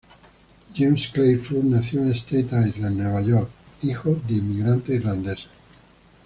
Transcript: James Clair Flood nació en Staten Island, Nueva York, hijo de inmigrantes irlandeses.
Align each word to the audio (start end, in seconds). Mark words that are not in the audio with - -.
James 0.75 1.09
Clair 1.13 1.37
Flood 1.37 1.65
nació 1.65 2.01
en 2.01 2.15
Staten 2.15 2.67
Island, 2.69 2.97
Nueva 3.03 3.21
York, 3.21 3.51
hijo 3.83 4.09
de 4.27 4.33
inmigrantes 4.33 4.95
irlandeses. 4.95 5.47